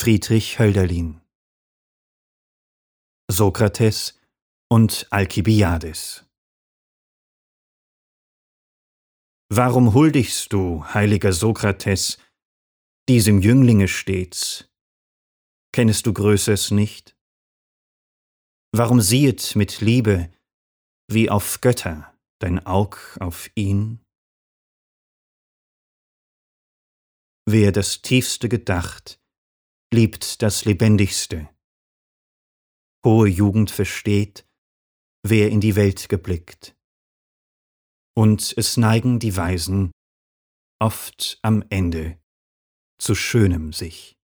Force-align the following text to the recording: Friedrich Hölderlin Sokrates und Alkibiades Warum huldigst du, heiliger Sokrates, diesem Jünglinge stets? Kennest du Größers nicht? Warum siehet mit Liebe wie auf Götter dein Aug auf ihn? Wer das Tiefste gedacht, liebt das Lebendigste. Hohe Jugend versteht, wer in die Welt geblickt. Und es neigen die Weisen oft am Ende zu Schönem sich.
Friedrich 0.00 0.60
Hölderlin 0.60 1.20
Sokrates 3.28 4.16
und 4.70 5.08
Alkibiades 5.10 6.24
Warum 9.48 9.94
huldigst 9.94 10.52
du, 10.52 10.84
heiliger 10.84 11.32
Sokrates, 11.32 12.18
diesem 13.08 13.40
Jünglinge 13.40 13.88
stets? 13.88 14.70
Kennest 15.72 16.06
du 16.06 16.12
Größers 16.12 16.70
nicht? 16.70 17.16
Warum 18.70 19.00
siehet 19.00 19.56
mit 19.56 19.80
Liebe 19.80 20.32
wie 21.10 21.28
auf 21.28 21.60
Götter 21.60 22.16
dein 22.38 22.64
Aug 22.64 23.16
auf 23.18 23.50
ihn? 23.56 23.98
Wer 27.46 27.72
das 27.72 28.00
Tiefste 28.00 28.48
gedacht, 28.48 29.18
liebt 29.92 30.42
das 30.42 30.64
Lebendigste. 30.64 31.48
Hohe 33.04 33.28
Jugend 33.28 33.70
versteht, 33.70 34.46
wer 35.22 35.50
in 35.50 35.60
die 35.60 35.76
Welt 35.76 36.08
geblickt. 36.08 36.76
Und 38.14 38.52
es 38.56 38.76
neigen 38.76 39.18
die 39.18 39.36
Weisen 39.36 39.92
oft 40.80 41.38
am 41.42 41.64
Ende 41.70 42.20
zu 43.00 43.14
Schönem 43.14 43.72
sich. 43.72 44.17